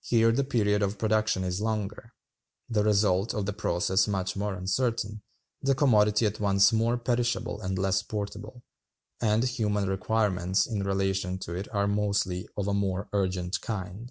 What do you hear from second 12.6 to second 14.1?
a more urgent kind: